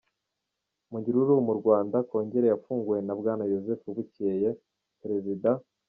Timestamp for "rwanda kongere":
1.59-2.45